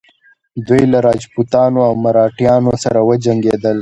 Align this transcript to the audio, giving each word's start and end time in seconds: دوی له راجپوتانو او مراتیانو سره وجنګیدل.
دوی 0.67 0.83
له 0.93 0.99
راجپوتانو 1.07 1.79
او 1.87 1.93
مراتیانو 2.03 2.73
سره 2.83 2.99
وجنګیدل. 3.09 3.69